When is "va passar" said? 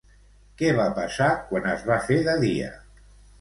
0.79-1.27